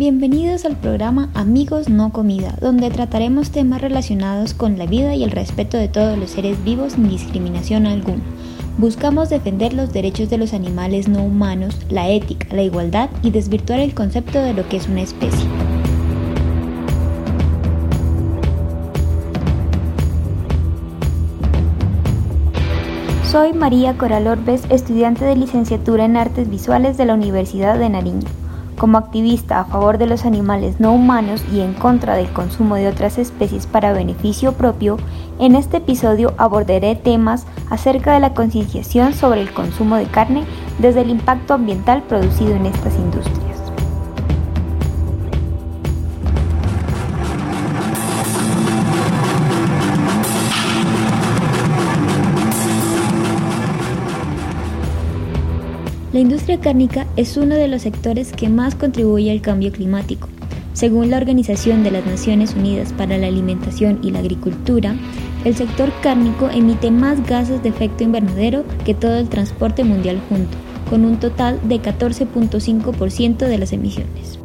Bienvenidos 0.00 0.64
al 0.64 0.76
programa 0.76 1.28
Amigos 1.34 1.90
No 1.90 2.10
Comida, 2.10 2.56
donde 2.58 2.88
trataremos 2.88 3.50
temas 3.50 3.82
relacionados 3.82 4.54
con 4.54 4.78
la 4.78 4.86
vida 4.86 5.14
y 5.14 5.24
el 5.24 5.30
respeto 5.30 5.76
de 5.76 5.88
todos 5.88 6.16
los 6.16 6.30
seres 6.30 6.64
vivos 6.64 6.94
sin 6.94 7.10
discriminación 7.10 7.86
alguna. 7.86 8.22
Buscamos 8.78 9.28
defender 9.28 9.74
los 9.74 9.92
derechos 9.92 10.30
de 10.30 10.38
los 10.38 10.54
animales 10.54 11.06
no 11.06 11.22
humanos, 11.22 11.76
la 11.90 12.08
ética, 12.08 12.46
la 12.56 12.62
igualdad 12.62 13.10
y 13.22 13.30
desvirtuar 13.30 13.78
el 13.80 13.92
concepto 13.92 14.40
de 14.40 14.54
lo 14.54 14.66
que 14.70 14.78
es 14.78 14.88
una 14.88 15.02
especie. 15.02 15.46
Soy 23.30 23.52
María 23.52 23.98
Coral 23.98 24.28
Orbes, 24.28 24.62
estudiante 24.70 25.26
de 25.26 25.36
licenciatura 25.36 26.06
en 26.06 26.16
Artes 26.16 26.48
Visuales 26.48 26.96
de 26.96 27.04
la 27.04 27.12
Universidad 27.12 27.78
de 27.78 27.90
Nariño. 27.90 28.39
Como 28.80 28.96
activista 28.96 29.60
a 29.60 29.66
favor 29.66 29.98
de 29.98 30.06
los 30.06 30.24
animales 30.24 30.80
no 30.80 30.94
humanos 30.94 31.44
y 31.52 31.60
en 31.60 31.74
contra 31.74 32.14
del 32.14 32.32
consumo 32.32 32.76
de 32.76 32.88
otras 32.88 33.18
especies 33.18 33.66
para 33.66 33.92
beneficio 33.92 34.54
propio, 34.54 34.96
en 35.38 35.54
este 35.54 35.76
episodio 35.76 36.32
abordaré 36.38 36.94
temas 36.94 37.44
acerca 37.68 38.14
de 38.14 38.20
la 38.20 38.32
concienciación 38.32 39.12
sobre 39.12 39.42
el 39.42 39.52
consumo 39.52 39.96
de 39.96 40.06
carne 40.06 40.44
desde 40.78 41.02
el 41.02 41.10
impacto 41.10 41.52
ambiental 41.52 42.04
producido 42.04 42.54
en 42.54 42.64
estas 42.64 42.96
industrias. 42.96 43.39
La 56.20 56.24
industria 56.24 56.60
cárnica 56.60 57.06
es 57.16 57.38
uno 57.38 57.54
de 57.54 57.66
los 57.66 57.80
sectores 57.80 58.32
que 58.32 58.50
más 58.50 58.74
contribuye 58.74 59.30
al 59.30 59.40
cambio 59.40 59.72
climático. 59.72 60.28
Según 60.74 61.08
la 61.08 61.16
Organización 61.16 61.82
de 61.82 61.90
las 61.90 62.04
Naciones 62.04 62.52
Unidas 62.54 62.92
para 62.92 63.16
la 63.16 63.26
Alimentación 63.26 64.00
y 64.02 64.10
la 64.10 64.18
Agricultura, 64.18 64.94
el 65.46 65.56
sector 65.56 65.90
cárnico 66.02 66.50
emite 66.50 66.90
más 66.90 67.26
gases 67.26 67.62
de 67.62 67.70
efecto 67.70 68.04
invernadero 68.04 68.66
que 68.84 68.92
todo 68.92 69.16
el 69.16 69.30
transporte 69.30 69.82
mundial 69.82 70.20
junto, 70.28 70.58
con 70.90 71.06
un 71.06 71.18
total 71.18 71.58
de 71.66 71.80
14.5% 71.80 73.38
de 73.38 73.56
las 73.56 73.72
emisiones. 73.72 74.38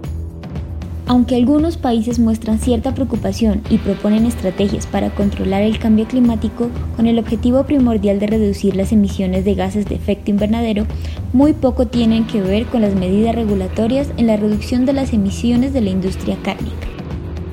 Aunque 1.08 1.36
algunos 1.36 1.78
países 1.78 2.18
muestran 2.18 2.58
cierta 2.58 2.96
preocupación 2.96 3.62
y 3.70 3.78
proponen 3.78 4.26
estrategias 4.26 4.88
para 4.88 5.12
controlar 5.12 5.62
el 5.62 5.78
cambio 5.78 6.08
climático 6.08 6.70
con 6.96 7.06
el 7.06 7.20
objetivo 7.20 7.64
primordial 7.66 8.20
de 8.20 8.26
reducir 8.26 8.76
las 8.76 8.92
emisiones 8.92 9.46
de 9.46 9.54
gases 9.54 9.86
de 9.86 9.96
efecto 9.96 10.32
invernadero, 10.32 10.88
muy 11.32 11.54
poco 11.54 11.86
tienen 11.86 12.26
que 12.26 12.42
ver 12.42 12.66
con 12.66 12.82
las 12.82 12.96
medidas 12.96 13.36
regulatorias 13.36 14.08
en 14.18 14.26
la 14.26 14.38
reducción 14.38 14.88
de 14.88 14.94
las 14.94 15.14
emisiones 15.14 15.74
de 15.74 15.82
la 15.82 15.92
industria 15.92 16.38
cárnica. 16.42 16.88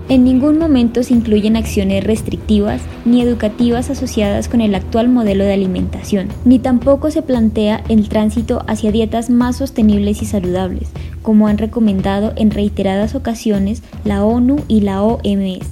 En 0.08 0.24
ningún 0.24 0.58
momento 0.58 1.02
se 1.02 1.14
incluyen 1.14 1.56
acciones 1.56 2.04
restrictivas 2.04 2.82
ni 3.04 3.22
educativas 3.22 3.88
asociadas 3.88 4.48
con 4.48 4.60
el 4.60 4.74
actual 4.74 5.08
modelo 5.08 5.44
de 5.44 5.52
alimentación, 5.52 6.28
ni 6.44 6.58
tampoco 6.58 7.10
se 7.10 7.22
plantea 7.22 7.84
el 7.88 8.08
tránsito 8.08 8.62
hacia 8.66 8.92
dietas 8.92 9.30
más 9.30 9.56
sostenibles 9.56 10.20
y 10.22 10.26
saludables, 10.26 10.90
como 11.22 11.46
han 11.46 11.58
recomendado 11.58 12.32
en 12.36 12.50
reiteradas 12.50 13.14
ocasiones 13.14 13.82
la 14.04 14.24
ONU 14.24 14.60
y 14.68 14.80
la 14.80 15.02
OMS. 15.02 15.70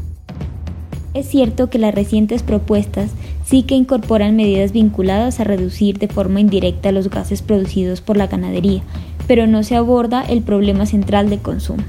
Es 1.12 1.26
cierto 1.26 1.70
que 1.70 1.78
las 1.78 1.94
recientes 1.94 2.44
propuestas 2.44 3.10
sí 3.44 3.64
que 3.64 3.74
incorporan 3.74 4.36
medidas 4.36 4.72
vinculadas 4.72 5.40
a 5.40 5.44
reducir 5.44 5.98
de 5.98 6.06
forma 6.06 6.40
indirecta 6.40 6.92
los 6.92 7.10
gases 7.10 7.42
producidos 7.42 8.00
por 8.00 8.16
la 8.16 8.28
ganadería, 8.28 8.82
pero 9.26 9.48
no 9.48 9.64
se 9.64 9.74
aborda 9.74 10.22
el 10.22 10.42
problema 10.42 10.86
central 10.86 11.28
de 11.28 11.38
consumo. 11.38 11.82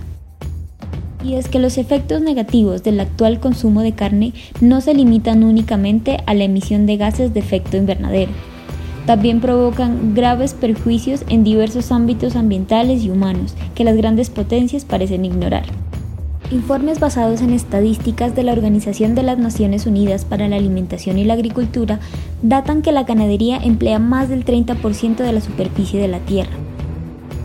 Y 1.24 1.36
es 1.36 1.48
que 1.48 1.60
los 1.60 1.78
efectos 1.78 2.22
negativos 2.24 2.82
del 2.82 3.00
actual 3.00 3.40
consumo 3.40 3.82
de 3.82 3.92
carne 3.92 4.34
no 4.60 4.82
se 4.82 4.96
limitan 4.96 5.44
únicamente 5.44 6.18
a 6.26 6.34
la 6.34 6.46
emisión 6.46 6.88
de 6.88 6.98
gases 6.98 7.32
de 7.32 7.42
efecto 7.42 7.78
invernadero, 7.78 8.32
también 9.06 9.42
provocan 9.42 10.14
graves 10.14 10.54
perjuicios 10.54 11.24
en 11.30 11.44
diversos 11.44 11.92
ámbitos 11.92 12.36
ambientales 12.36 13.04
y 13.04 13.10
humanos 13.10 13.56
que 13.76 13.84
las 13.84 13.98
grandes 13.98 14.30
potencias 14.30 14.86
parecen 14.86 15.26
ignorar. 15.26 15.64
Informes 16.52 17.00
basados 17.00 17.42
en 17.42 17.54
estadísticas 17.54 18.36
de 18.36 18.44
la 18.44 18.52
Organización 18.52 19.16
de 19.16 19.24
las 19.24 19.38
Naciones 19.38 19.86
Unidas 19.86 20.26
para 20.26 20.50
la 20.50 20.58
Alimentación 20.58 21.18
y 21.18 21.24
la 21.24 21.34
Agricultura 21.34 22.00
datan 22.42 22.82
que 22.82 22.92
la 22.92 23.04
ganadería 23.04 23.58
emplea 23.58 24.00
más 24.00 24.28
del 24.28 24.44
30% 24.44 25.16
de 25.16 25.32
la 25.32 25.40
superficie 25.40 26.02
de 26.02 26.10
la 26.10 26.20
tierra, 26.20 26.52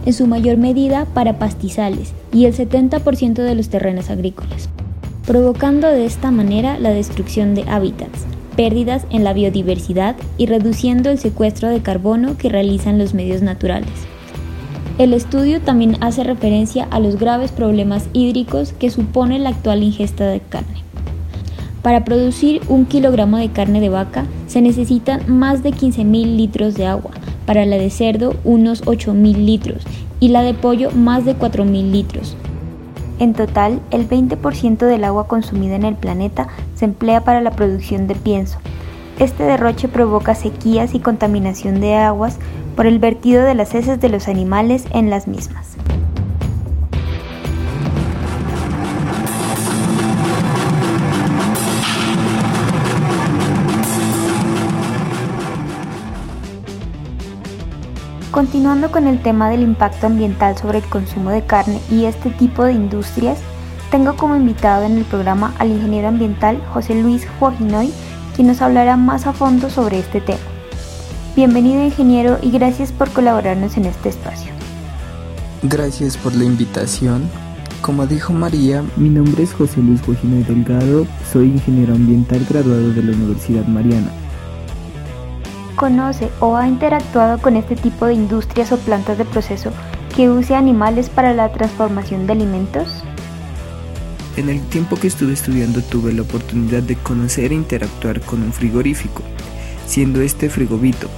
en 0.05 0.13
su 0.13 0.27
mayor 0.27 0.57
medida 0.57 1.05
para 1.15 1.39
pastizales 1.39 2.15
y 2.33 2.47
el 2.47 2.55
70% 2.55 3.35
de 3.35 3.55
los 3.55 3.69
terrenos 3.69 4.11
agrícolas, 4.11 4.69
provocando 5.25 5.87
de 5.87 6.05
esta 6.05 6.33
manera 6.33 6.77
la 6.79 6.91
destrucción 6.91 7.55
de 7.55 7.63
hábitats, 7.69 8.27
pérdidas 8.57 9.07
en 9.11 9.25
la 9.25 9.33
biodiversidad 9.33 10.17
y 10.39 10.47
reduciendo 10.47 11.11
el 11.11 11.19
secuestro 11.19 11.69
de 11.69 11.83
carbono 11.83 12.37
que 12.37 12.49
realizan 12.49 12.99
los 12.99 13.15
medios 13.15 13.43
naturales. 13.43 13.91
El 14.99 15.13
estudio 15.13 15.61
también 15.61 15.99
hace 16.01 16.25
referencia 16.25 16.89
a 16.91 17.01
los 17.01 17.17
graves 17.17 17.53
problemas 17.53 18.09
hídricos 18.15 18.73
que 18.73 18.91
supone 18.91 19.39
la 19.39 19.51
actual 19.51 19.83
ingesta 19.83 20.27
de 20.27 20.41
carne. 20.41 20.83
Para 21.83 22.05
producir 22.05 22.63
un 22.69 22.87
kilogramo 22.87 23.37
de 23.37 23.51
carne 23.51 23.81
de 23.81 23.91
vaca 23.91 24.27
se 24.47 24.63
necesitan 24.63 25.21
más 25.29 25.63
de 25.63 25.71
15.000 25.71 26.37
litros 26.37 26.75
de 26.75 26.87
agua, 26.87 27.13
para 27.45 27.65
la 27.67 27.77
de 27.77 27.91
cerdo 27.91 28.35
unos 28.43 28.83
8.000 28.85 29.37
litros 29.37 29.83
y 30.19 30.29
la 30.29 30.43
de 30.43 30.55
pollo 30.55 30.91
más 30.91 31.25
de 31.25 31.37
4.000 31.37 31.91
litros, 31.91 32.37
en 33.19 33.33
total, 33.33 33.81
el 33.91 34.09
20% 34.09 34.79
del 34.79 35.05
agua 35.05 35.27
consumida 35.27 35.75
en 35.75 35.85
el 35.85 35.95
planeta 35.95 36.49
se 36.75 36.85
emplea 36.85 37.23
para 37.23 37.41
la 37.41 37.53
producción 37.53 38.07
de 38.07 38.15
pienso. 38.15 38.59
Este 39.19 39.45
derroche 39.45 39.89
provoca 39.89 40.35
sequías 40.35 40.95
y 40.95 41.01
contaminación 41.01 41.81
de 41.81 41.95
aguas 41.95 42.39
por 42.77 42.87
el 42.87 42.99
vertido 42.99 43.43
de 43.45 43.55
las 43.55 43.75
heces 43.75 43.99
de 44.01 44.11
los 44.11 44.29
animales 44.29 44.85
en 44.93 45.09
las 45.09 45.27
mismas. 45.27 45.77
Continuando 58.31 58.91
con 58.91 59.07
el 59.07 59.23
tema 59.23 59.49
del 59.49 59.63
impacto 59.63 60.07
ambiental 60.07 60.59
sobre 60.59 60.79
el 60.79 60.85
consumo 60.85 61.31
de 61.31 61.45
carne 61.45 61.81
y 61.91 62.05
este 62.05 62.31
tipo 62.31 62.65
de 62.65 62.73
industrias, 62.73 63.39
tengo 63.91 64.17
como 64.17 64.37
invitado 64.37 64.85
en 64.85 64.99
el 64.99 65.05
programa 65.05 65.55
al 65.59 65.71
ingeniero 65.71 66.09
ambiental 66.09 66.61
José 66.73 67.01
Luis 67.01 67.27
Juajinoy, 67.39 67.93
quien 68.35 68.49
nos 68.49 68.61
hablará 68.61 68.97
más 68.97 69.27
a 69.27 69.33
fondo 69.33 69.71
sobre 69.71 70.01
este 70.01 70.21
tema. 70.21 70.41
Bienvenido 71.37 71.85
ingeniero 71.85 72.39
y 72.43 72.51
gracias 72.51 72.93
por 72.93 73.11
colaborarnos 73.11 73.77
en 73.77 73.87
este 73.87 74.09
espacio. 74.09 74.53
Gracias 75.63 76.17
por 76.17 76.35
la 76.35 76.45
invitación. 76.45 77.31
Como 77.81 78.07
dijo 78.07 78.33
María, 78.33 78.83
mi 78.97 79.09
nombre 79.09 79.45
es 79.45 79.55
José 79.55 79.81
Luis 79.81 80.03
Juajinoy 80.03 80.43
Delgado, 80.43 81.07
soy 81.33 81.47
ingeniero 81.47 81.95
ambiental 81.95 82.45
graduado 82.51 82.93
de 82.93 83.03
la 83.03 83.13
Universidad 83.13 83.67
Mariana 83.67 84.11
conoce 85.77 86.31
o 86.41 86.57
ha 86.57 86.67
interactuado 86.67 87.39
con 87.39 87.55
este 87.55 87.77
tipo 87.77 88.07
de 88.07 88.15
industrias 88.15 88.73
o 88.73 88.79
plantas 88.79 89.19
de 89.19 89.25
proceso 89.25 89.71
que 90.17 90.31
use 90.31 90.55
animales 90.55 91.11
para 91.11 91.35
la 91.35 91.53
transformación 91.53 92.27
de 92.27 92.33
alimentos? 92.33 93.05
En 94.37 94.49
el 94.49 94.61
tiempo 94.69 94.97
que 94.97 95.07
estuve 95.07 95.33
estudiando 95.33 95.81
tuve 95.83 96.13
la 96.13 96.23
oportunidad 96.23 96.83
de 96.83 96.97
conocer 96.97 97.53
e 97.53 97.55
interactuar 97.55 98.21
con 98.21 98.43
un 98.43 98.53
frigorífico, 98.53 99.23
siendo 99.87 100.21
este 100.21 100.51
Frigobito. 100.51 101.09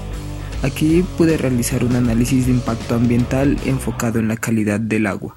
Aquí 0.62 1.04
pude 1.16 1.36
realizar 1.36 1.84
un 1.84 1.96
análisis 1.96 2.46
de 2.46 2.52
impacto 2.52 2.96
ambiental 2.96 3.56
enfocado 3.64 4.18
en 4.18 4.28
la 4.28 4.36
calidad 4.36 4.80
del 4.80 5.06
agua. 5.06 5.36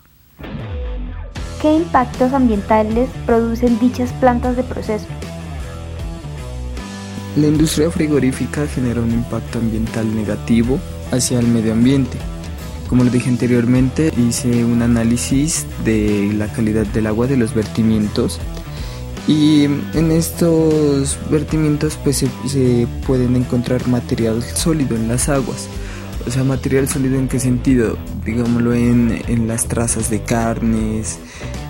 ¿Qué 1.62 1.76
impactos 1.76 2.34
ambientales 2.34 3.10
producen 3.28 3.80
dichas 3.80 4.12
plantas 4.14 4.56
de 4.56 4.64
proceso? 4.64 5.06
La 7.38 7.48
industria 7.48 7.90
frigorífica 7.90 8.68
genera 8.68 9.00
un 9.00 9.12
impacto 9.12 9.60
ambiental 9.60 10.14
negativo 10.14 10.80
hacia 11.12 11.40
el 11.40 11.48
medio 11.48 11.72
ambiente. 11.72 12.18
Como 12.90 13.06
lo 13.06 13.10
dije 13.10 13.30
anteriormente, 13.30 14.12
hice 14.18 14.66
un 14.66 14.82
análisis 14.82 15.66
de 15.86 16.34
la 16.36 16.52
calidad 16.52 16.86
del 16.88 17.08
agua 17.08 17.28
de 17.28 17.38
los 17.38 17.54
vertimientos 17.54 18.38
y 19.28 19.64
en 19.64 20.12
estos 20.12 21.18
vertimientos 21.30 21.98
pues 22.04 22.18
se, 22.18 22.88
pueden 23.08 23.38
encontrar 23.38 23.88
material 23.88 24.44
sólido 24.44 24.98
en 24.98 25.08
las 25.08 25.30
aguas. 25.30 25.70
O 26.28 26.32
sea, 26.32 26.44
material 26.44 26.90
sólido 26.90 27.18
en 27.18 27.30
qué 27.30 27.40
sentido? 27.40 27.98
Digámoslo 28.26 28.74
en, 28.74 29.22
en 29.30 29.48
las 29.48 29.68
trazas 29.68 30.10
de 30.10 30.22
carnes, 30.22 31.18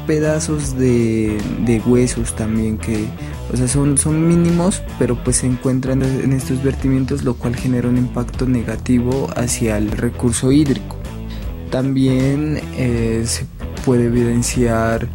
pedazos 0.06 0.78
de, 0.78 1.38
de, 1.66 1.80
huesos 1.86 2.36
también 2.36 2.78
que, 2.78 3.06
o 3.52 3.58
sea, 3.58 3.68
son, 3.68 3.98
son 3.98 4.28
mínimos, 4.28 4.82
pero 5.00 5.22
pues 5.24 5.38
se 5.38 5.48
encuentran 5.48 6.02
en 6.02 6.34
estos 6.34 6.64
vertimientos, 6.64 7.24
lo 7.24 7.36
cual 7.36 7.56
genera 7.56 7.88
un 7.88 7.98
impacto 7.98 8.46
negativo 8.46 9.30
hacia 9.36 9.78
el 9.78 9.92
recurso 9.92 10.52
hídrico. 10.52 10.98
También 11.70 12.60
eh, 12.76 13.26
puede 13.86 14.06
evidenciar 14.06 15.08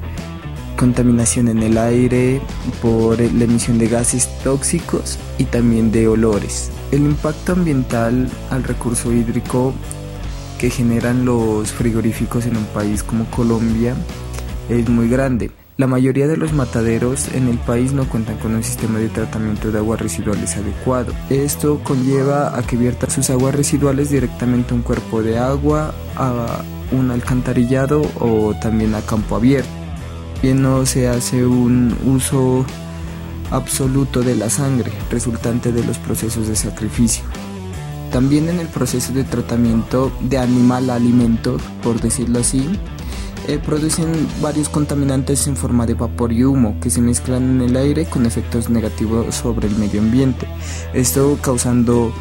contaminación 0.77 1.49
en 1.49 1.63
el 1.63 1.79
aire 1.79 2.41
por 2.83 3.19
la 3.19 3.45
emisión 3.45 3.79
de 3.79 3.89
gases 3.89 4.29
tóxicos 4.45 5.19
y 5.39 5.45
también 5.45 5.91
de 5.91 6.09
olores. 6.09 6.71
El 6.93 7.01
impacto 7.01 7.53
ambiental 7.53 8.29
al 8.51 8.63
recurso 8.63 9.13
hídrico 9.13 9.75
que 10.59 10.71
generan 10.71 11.25
los 11.25 11.73
frigoríficos 11.73 12.47
en 12.47 12.57
un 12.57 12.65
país 12.67 13.03
como 13.03 13.25
Colombia 13.31 13.95
es 14.69 14.89
muy 14.89 15.09
grande. 15.09 15.51
La 15.79 15.87
mayoría 15.87 16.27
de 16.27 16.39
los 16.39 16.55
mataderos 16.55 17.29
en 17.35 17.49
el 17.49 17.59
país 17.59 17.93
no 17.93 18.09
cuentan 18.09 18.39
con 18.39 18.55
un 18.55 18.65
sistema 18.65 18.99
de 18.99 19.11
tratamiento 19.11 19.71
de 19.71 19.79
aguas 19.79 20.01
residuales 20.01 20.57
adecuado. 20.57 21.13
Esto 21.29 21.81
conlleva 21.85 22.57
a 22.57 22.63
que 22.63 22.77
viertan 22.77 23.11
sus 23.11 23.29
aguas 23.29 23.55
residuales 23.55 24.09
directamente 24.09 24.73
a 24.73 24.77
un 24.77 24.83
cuerpo 24.83 25.23
de 25.23 25.39
agua, 25.39 25.95
a 26.17 26.63
un 26.93 27.11
alcantarillado 27.11 28.03
o 28.21 28.55
también 28.61 28.95
a 28.95 29.03
campo 29.03 29.37
abierto. 29.37 29.69
Bien 30.43 30.63
no 30.63 30.87
se 30.87 31.09
hace 31.09 31.45
un 31.45 31.95
uso 32.07 32.65
absoluto 33.51 34.23
de 34.23 34.35
la 34.35 34.49
sangre 34.49 34.93
resultante 35.11 35.73
de 35.73 35.85
los 35.85 35.99
procesos 35.99 36.49
de 36.49 36.57
sacrificio. 36.57 37.25
También 38.11 38.49
en 38.49 38.61
el 38.61 38.69
proceso 38.69 39.13
de 39.13 39.25
tratamiento 39.25 40.11
de 40.21 40.39
animal 40.39 40.89
a 40.89 40.95
alimento, 40.95 41.59
por 41.83 42.01
decirlo 42.01 42.39
así, 42.39 42.67
eh, 43.47 43.59
producen 43.59 44.13
varios 44.41 44.69
contaminantes 44.69 45.47
en 45.47 45.57
forma 45.57 45.87
de 45.87 45.95
vapor 45.95 46.33
y 46.33 46.45
humo 46.45 46.77
que 46.81 46.91
se 46.91 47.01
mezclan 47.01 47.43
en 47.43 47.71
el 47.71 47.77
aire 47.77 48.05
con 48.07 48.27
efectos 48.27 48.69
negativos 48.69 49.35
sobre 49.35 49.69
el 49.69 49.77
medio 49.77 50.01
ambiente. 50.01 50.47
Esto 50.93 51.39
causando 51.41 52.13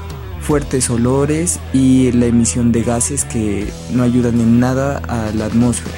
fuertes 0.42 0.90
olores 0.90 1.60
y 1.74 2.12
la 2.12 2.28
emisión 2.28 2.72
de 2.72 2.84
gases 2.84 3.26
que 3.26 3.68
no 3.92 4.04
ayudan 4.04 4.40
en 4.40 4.60
nada 4.60 5.00
a 5.08 5.32
la 5.32 5.46
atmósfera. 5.46 5.98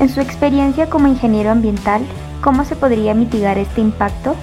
En 0.00 0.08
su 0.08 0.20
experiencia 0.20 0.90
como 0.90 1.08
ingeniero 1.08 1.50
ambiental, 1.50 2.02
¿cómo 2.42 2.64
se 2.64 2.76
podría 2.76 3.14
mitigar 3.14 3.58
este 3.58 3.80
impacto? 3.80 4.36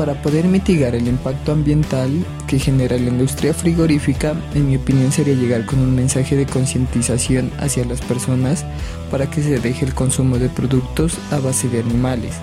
para 0.00 0.14
poder 0.14 0.46
mitigar 0.46 0.94
el 0.94 1.08
impacto 1.08 1.52
ambiental 1.52 2.24
que 2.50 2.58
genera 2.58 2.98
la 2.98 3.10
industria 3.10 3.54
frigorífica, 3.54 4.34
en 4.56 4.68
mi 4.68 4.74
opinión 4.74 5.12
sería 5.12 5.34
llegar 5.34 5.66
con 5.66 5.78
un 5.78 5.94
mensaje 5.94 6.34
de 6.34 6.46
concientización 6.46 7.52
hacia 7.60 7.84
las 7.84 8.00
personas 8.00 8.64
para 9.08 9.30
que 9.30 9.40
se 9.40 9.60
deje 9.60 9.86
el 9.86 9.94
consumo 9.94 10.36
de 10.36 10.48
productos 10.48 11.16
a 11.30 11.38
base 11.38 11.68
de 11.68 11.78
animales, 11.78 12.34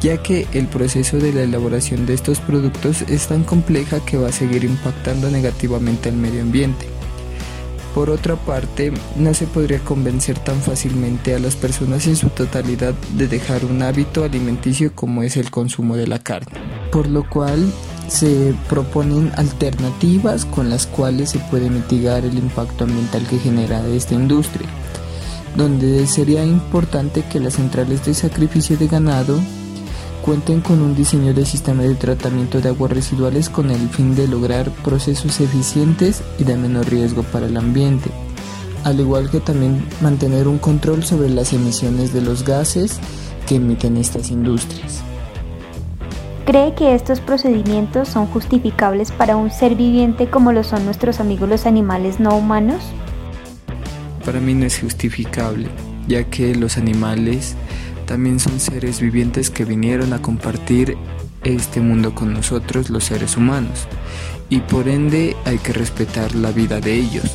ya 0.00 0.22
que 0.22 0.46
el 0.52 0.68
proceso 0.68 1.16
de 1.16 1.32
la 1.32 1.42
elaboración 1.42 2.06
de 2.06 2.14
estos 2.14 2.38
productos 2.38 3.02
es 3.02 3.26
tan 3.26 3.42
compleja 3.42 3.98
que 4.04 4.18
va 4.18 4.28
a 4.28 4.32
seguir 4.32 4.62
impactando 4.62 5.28
negativamente 5.32 6.10
al 6.10 6.14
medio 6.14 6.42
ambiente. 6.42 6.86
Por 7.92 8.08
otra 8.08 8.36
parte, 8.36 8.92
no 9.16 9.34
se 9.34 9.48
podría 9.48 9.80
convencer 9.80 10.38
tan 10.38 10.60
fácilmente 10.60 11.34
a 11.34 11.40
las 11.40 11.56
personas 11.56 12.06
en 12.06 12.14
su 12.14 12.28
totalidad 12.28 12.94
de 13.16 13.26
dejar 13.26 13.64
un 13.64 13.82
hábito 13.82 14.22
alimenticio 14.22 14.94
como 14.94 15.24
es 15.24 15.36
el 15.36 15.50
consumo 15.50 15.96
de 15.96 16.06
la 16.06 16.20
carne, 16.20 16.52
por 16.92 17.08
lo 17.08 17.28
cual 17.28 17.72
se 18.10 18.54
proponen 18.68 19.30
alternativas 19.36 20.44
con 20.44 20.68
las 20.68 20.86
cuales 20.86 21.30
se 21.30 21.38
puede 21.38 21.70
mitigar 21.70 22.24
el 22.24 22.36
impacto 22.36 22.84
ambiental 22.84 23.24
que 23.28 23.38
genera 23.38 23.86
esta 23.86 24.14
industria, 24.14 24.68
donde 25.56 26.06
sería 26.08 26.44
importante 26.44 27.22
que 27.22 27.38
las 27.38 27.54
centrales 27.54 28.04
de 28.04 28.14
sacrificio 28.14 28.76
de 28.76 28.88
ganado 28.88 29.38
cuenten 30.22 30.60
con 30.60 30.82
un 30.82 30.96
diseño 30.96 31.32
de 31.32 31.46
sistema 31.46 31.84
de 31.84 31.94
tratamiento 31.94 32.60
de 32.60 32.70
aguas 32.70 32.90
residuales 32.90 33.48
con 33.48 33.70
el 33.70 33.88
fin 33.88 34.16
de 34.16 34.26
lograr 34.26 34.70
procesos 34.82 35.40
eficientes 35.40 36.22
y 36.38 36.44
de 36.44 36.56
menor 36.56 36.90
riesgo 36.90 37.22
para 37.22 37.46
el 37.46 37.56
ambiente, 37.56 38.10
al 38.82 38.98
igual 38.98 39.30
que 39.30 39.38
también 39.38 39.86
mantener 40.00 40.48
un 40.48 40.58
control 40.58 41.04
sobre 41.04 41.30
las 41.30 41.52
emisiones 41.52 42.12
de 42.12 42.22
los 42.22 42.44
gases 42.44 42.98
que 43.46 43.54
emiten 43.54 43.96
estas 43.96 44.30
industrias. 44.30 45.09
¿Cree 46.50 46.74
que 46.74 46.96
estos 46.96 47.20
procedimientos 47.20 48.08
son 48.08 48.26
justificables 48.26 49.12
para 49.12 49.36
un 49.36 49.52
ser 49.52 49.76
viviente 49.76 50.28
como 50.28 50.50
lo 50.50 50.64
son 50.64 50.84
nuestros 50.84 51.20
amigos 51.20 51.48
los 51.48 51.64
animales 51.64 52.18
no 52.18 52.36
humanos? 52.36 52.82
Para 54.24 54.40
mí 54.40 54.54
no 54.54 54.66
es 54.66 54.80
justificable, 54.80 55.68
ya 56.08 56.24
que 56.24 56.56
los 56.56 56.76
animales 56.76 57.54
también 58.04 58.40
son 58.40 58.58
seres 58.58 59.00
vivientes 59.00 59.48
que 59.48 59.64
vinieron 59.64 60.12
a 60.12 60.20
compartir 60.22 60.98
este 61.44 61.80
mundo 61.80 62.16
con 62.16 62.34
nosotros 62.34 62.90
los 62.90 63.04
seres 63.04 63.36
humanos 63.36 63.86
y 64.48 64.58
por 64.58 64.88
ende 64.88 65.36
hay 65.44 65.58
que 65.58 65.72
respetar 65.72 66.34
la 66.34 66.50
vida 66.50 66.80
de 66.80 66.94
ellos. 66.94 67.30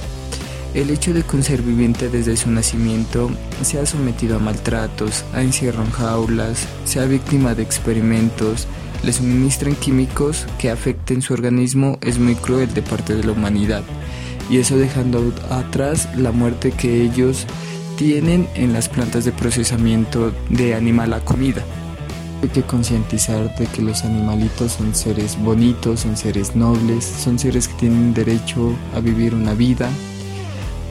El 0.74 0.90
hecho 0.90 1.14
de 1.14 1.24
que 1.24 1.38
un 1.38 1.44
ser 1.44 1.62
viviente 1.62 2.10
desde 2.10 2.36
su 2.36 2.52
nacimiento 2.52 3.32
se 3.62 3.80
ha 3.80 3.86
sometido 3.86 4.36
a 4.36 4.40
maltratos, 4.40 5.24
a 5.34 5.42
encierro 5.42 5.84
en 5.84 5.92
jaulas, 5.92 6.68
sea 6.84 7.06
víctima 7.06 7.56
de 7.56 7.64
experimentos, 7.64 8.68
le 9.04 9.14
suministran 9.14 9.76
químicos 9.76 10.46
que 10.58 10.70
afecten 10.70 11.22
su 11.22 11.34
organismo 11.34 11.98
es 12.02 12.20
muy 12.20 12.36
cruel 12.36 12.74
de 12.74 12.82
parte 12.82 13.16
de 13.16 13.24
la 13.24 13.32
humanidad 13.32 13.84
y 14.50 14.58
eso 14.58 14.78
dejando 14.78 15.34
atrás 15.50 16.08
la 16.16 16.32
muerte 16.32 16.72
que 16.72 17.02
ellos 17.02 17.48
tienen 17.98 18.48
en 18.56 18.74
las 18.74 18.90
plantas 18.90 19.26
de 19.26 19.32
procesamiento 19.32 20.32
de 20.50 20.76
animal 20.76 21.14
a 21.14 21.22
comida. 21.22 21.64
Hay 22.44 22.50
que 22.50 22.62
concientizar 22.62 23.56
de 23.58 23.66
que 23.68 23.82
los 23.82 24.04
animalitos 24.04 24.74
son 24.74 24.94
seres 24.94 25.38
bonitos, 25.42 26.02
son 26.02 26.18
seres 26.18 26.56
nobles, 26.56 27.06
son 27.06 27.40
seres 27.40 27.68
que 27.68 27.74
tienen 27.76 28.14
derecho 28.14 28.76
a 28.94 29.00
vivir 29.00 29.34
una 29.34 29.54
vida 29.54 29.90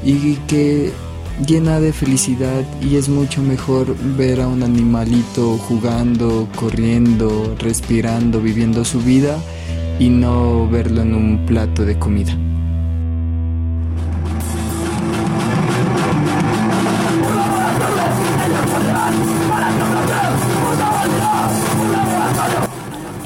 y 0.03 0.35
que 0.49 0.93
llena 1.41 1.81
de 1.81 1.93
felicidad 1.93 2.63
y 2.81 2.97
es 2.97 3.09
mucho 3.09 3.43
mejor 3.43 3.97
ver 4.17 4.41
a 4.41 4.49
un 4.49 4.63
animalito 4.63 5.59
jugando, 5.59 6.49
corriendo, 6.55 7.55
respirando, 7.59 8.41
viviendo 8.41 8.85
su 8.85 9.01
vida 9.01 9.37
y 9.99 10.09
no 10.09 10.69
verlo 10.69 11.03
en 11.03 11.15
un 11.15 11.47
plato 11.47 11.85
de 11.85 11.99
comida. 11.99 12.37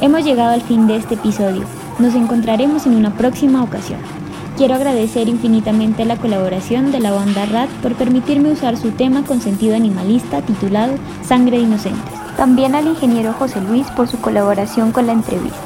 Hemos 0.01 0.25
llegado 0.25 0.55
al 0.55 0.63
fin 0.63 0.87
de 0.87 0.97
este 0.97 1.15
episodio. 1.15 1.65
Nos 1.99 2.15
encontraremos 2.15 2.87
en 2.87 2.95
una 2.95 3.15
próxima 3.15 3.63
ocasión. 3.63 4.01
Quiero 4.59 4.75
agradecer 4.75 5.29
infinitamente 5.29 6.05
la 6.05 6.17
colaboración 6.17 6.91
de 6.91 6.99
la 6.99 7.13
banda 7.13 7.47
RAT 7.47 7.71
por 7.81 7.95
permitirme 7.95 8.51
usar 8.51 8.77
su 8.77 8.91
tema 8.91 9.23
con 9.23 9.41
sentido 9.41 9.77
animalista 9.77 10.43
titulado 10.43 10.95
Sangre 11.23 11.59
de 11.59 11.63
Inocentes. 11.63 12.13
También 12.37 12.75
al 12.75 12.89
ingeniero 12.89 13.33
José 13.35 13.61
Luis 13.61 13.87
por 13.93 14.09
su 14.09 14.21
colaboración 14.21 14.91
con 14.91 15.07
la 15.07 15.13
entrevista. 15.13 15.57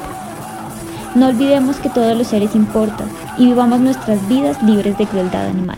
No 1.15 1.29
olvidemos 1.29 1.77
que 1.77 1.89
todos 1.89 2.15
los 2.15 2.27
seres 2.27 2.53
importan 2.53 3.07
y 3.39 3.47
vivamos 3.47 3.79
nuestras 3.79 4.27
vidas 4.29 4.61
libres 4.61 4.95
de 4.99 5.07
crueldad 5.07 5.47
animal. 5.47 5.77